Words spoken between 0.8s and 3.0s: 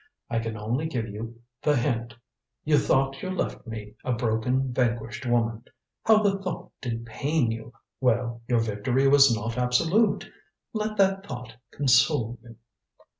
give you the hint. You